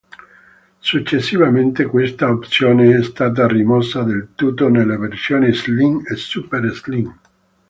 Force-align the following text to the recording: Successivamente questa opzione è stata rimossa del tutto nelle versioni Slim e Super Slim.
Successivamente 0.79 1.85
questa 1.85 2.31
opzione 2.31 2.97
è 2.97 3.03
stata 3.03 3.45
rimossa 3.45 4.01
del 4.01 4.29
tutto 4.33 4.67
nelle 4.67 4.97
versioni 4.97 5.53
Slim 5.53 6.01
e 6.11 6.15
Super 6.15 6.65
Slim. 6.73 7.19